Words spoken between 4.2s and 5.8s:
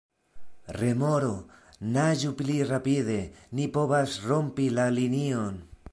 rompi la linion!"